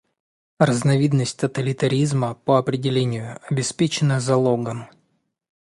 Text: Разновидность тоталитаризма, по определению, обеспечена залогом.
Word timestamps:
Разновидность 0.57 1.39
тоталитаризма, 1.39 2.33
по 2.33 2.57
определению, 2.57 3.39
обеспечена 3.51 4.19
залогом. 4.19 4.87